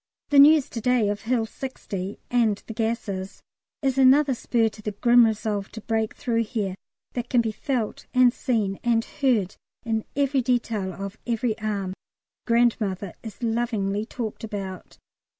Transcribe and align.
The 0.29 0.39
news 0.39 0.67
to 0.71 0.81
day 0.81 1.09
of 1.09 1.21
Hill 1.21 1.45
60 1.45 2.17
and 2.31 2.63
the 2.65 2.73
gases 2.73 3.43
is 3.83 3.99
another 3.99 4.33
spur 4.33 4.67
to 4.67 4.81
the 4.81 4.93
grim 4.93 5.27
resolve 5.27 5.71
to 5.73 5.81
break 5.81 6.15
through 6.15 6.45
here, 6.45 6.73
that 7.13 7.29
can 7.29 7.39
be 7.39 7.51
felt 7.51 8.07
and 8.11 8.33
seen 8.33 8.79
and 8.83 9.05
heard 9.05 9.57
in 9.85 10.03
every 10.15 10.41
detail 10.41 10.91
of 10.91 11.19
every 11.27 11.55
arm. 11.59 11.93
"Grandmother" 12.47 13.13
is 13.21 13.43
lovingly 13.43 14.03
talked 14.03 14.43
about. 14.43 14.97